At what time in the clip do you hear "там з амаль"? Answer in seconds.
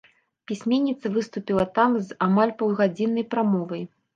1.77-2.57